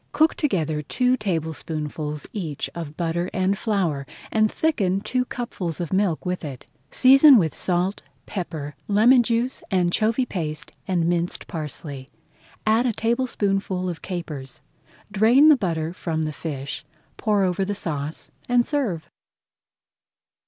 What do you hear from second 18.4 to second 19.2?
and serve.